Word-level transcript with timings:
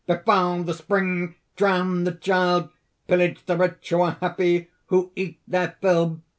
befoul 0.07 0.63
the 0.63 0.73
spring! 0.73 1.35
drown 1.55 2.05
the 2.05 2.11
child! 2.11 2.67
Pillage 3.07 3.45
the 3.45 3.55
rich 3.55 3.89
who 3.91 4.01
are 4.01 4.17
happy 4.19 4.67
who 4.87 5.11
cat 5.15 5.37
their 5.51 5.73
fill! 5.79 6.19